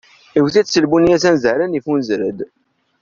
Iwwet-it 0.37 0.67
s 0.73 0.81
lbunya 0.83 1.17
s 1.23 1.23
anzaren 1.29 1.77
iffunzer-d. 1.79 2.39